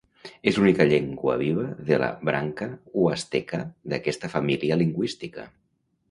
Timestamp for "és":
0.51-0.55